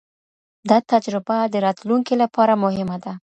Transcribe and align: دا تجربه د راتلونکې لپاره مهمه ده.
دا 0.69 0.77
تجربه 0.91 1.37
د 1.53 1.55
راتلونکې 1.65 2.15
لپاره 2.23 2.53
مهمه 2.63 2.97
ده. 3.03 3.13